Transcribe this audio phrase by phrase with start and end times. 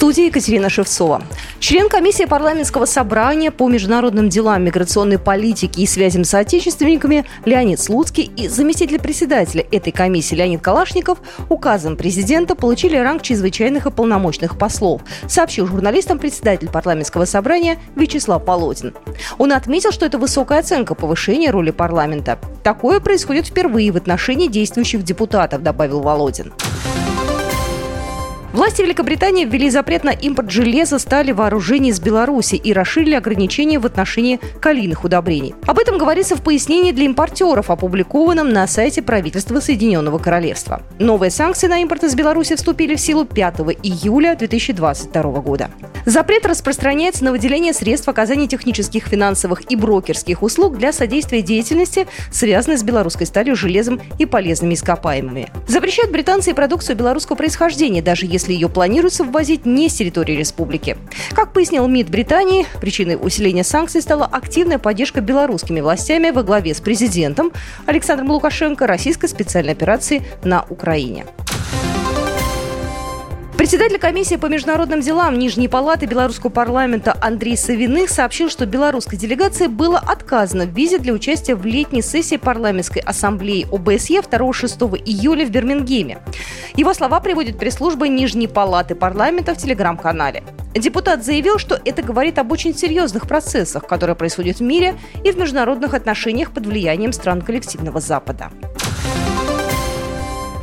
[0.00, 1.22] студии Екатерина Шевцова.
[1.58, 8.30] Член комиссии парламентского собрания по международным делам миграционной политики и связям с отечественниками Леонид Слуцкий
[8.34, 11.18] и заместитель председателя этой комиссии Леонид Калашников
[11.50, 18.94] указом президента получили ранг чрезвычайных и полномочных послов, сообщил журналистам председатель парламентского собрания Вячеслав Полотин.
[19.36, 22.38] Он отметил, что это высокая оценка повышения роли парламента.
[22.62, 26.54] Такое происходит впервые в отношении действующих депутатов, добавил Володин.
[28.52, 33.86] Власти Великобритании ввели запрет на импорт железа, стали вооружений из Беларуси и расширили ограничения в
[33.86, 35.54] отношении калийных удобрений.
[35.68, 40.82] Об этом говорится в пояснении для импортеров, опубликованном на сайте правительства Соединенного Королевства.
[40.98, 45.70] Новые санкции на импорт из Беларуси вступили в силу 5 июля 2022 года.
[46.04, 52.78] Запрет распространяется на выделение средств оказания технических, финансовых и брокерских услуг для содействия деятельности, связанной
[52.78, 55.50] с белорусской сталью, железом и полезными ископаемыми.
[55.68, 60.32] Запрещают британцы и продукцию белорусского происхождения, даже если если ее планируется ввозить не с территории
[60.32, 60.96] республики.
[61.32, 66.80] Как пояснил МИД Британии, причиной усиления санкций стала активная поддержка белорусскими властями во главе с
[66.80, 67.52] президентом
[67.84, 71.26] Александром Лукашенко российской специальной операции на Украине.
[73.60, 79.66] Председатель комиссии по международным делам Нижней палаты Белорусского парламента Андрей Савиных сообщил, что белорусской делегации
[79.66, 85.50] было отказано в визе для участия в летней сессии парламентской ассамблеи ОБСЕ 2-6 июля в
[85.50, 86.22] Бирмингеме.
[86.74, 90.42] Его слова приводит пресс-служба Нижней палаты парламента в телеграм-канале.
[90.74, 95.36] Депутат заявил, что это говорит об очень серьезных процессах, которые происходят в мире и в
[95.36, 98.50] международных отношениях под влиянием стран коллективного Запада.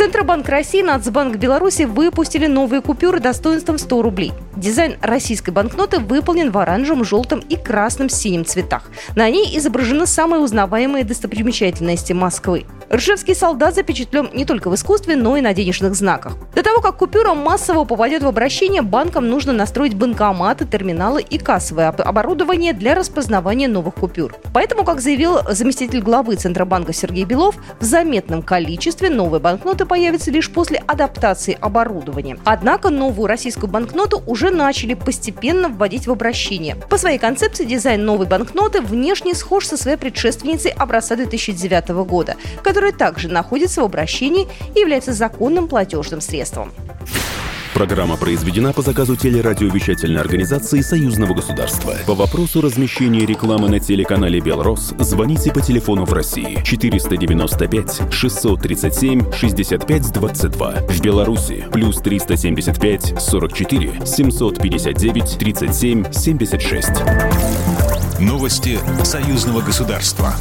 [0.00, 4.32] Центробанк России и Нацбанк Беларуси выпустили новые купюры достоинством 100 рублей.
[4.56, 8.84] Дизайн российской банкноты выполнен в оранжевом, желтом и красном синем цветах.
[9.14, 12.64] На ней изображены самые узнаваемые достопримечательности Москвы.
[12.92, 16.32] Ржевский солдат запечатлен не только в искусстве, но и на денежных знаках.
[16.56, 21.88] До того, как купюра массово попадет в обращение, банкам нужно настроить банкоматы, терминалы и кассовое
[21.88, 24.34] оборудование для распознавания новых купюр.
[24.52, 30.50] Поэтому, как заявил заместитель главы Центробанка Сергей Белов, в заметном количестве новые банкноты появятся лишь
[30.50, 32.38] после адаптации оборудования.
[32.44, 36.74] Однако новую российскую банкноту уже начали постепенно вводить в обращение.
[36.74, 42.79] По своей концепции дизайн новой банкноты внешне схож со своей предшественницей образца 2009 года, который
[42.80, 46.72] которое также находится в обращении и является законным платежным средством.
[47.74, 51.94] Программа произведена по заказу телерадиовещательной организации Союзного государства.
[52.06, 60.12] По вопросу размещения рекламы на телеканале «Белрос» звоните по телефону в России 495 637 65
[60.12, 60.72] 22.
[60.88, 66.90] В Беларуси плюс 375 44 759 37 76.
[68.20, 70.34] Новости Союзного государства.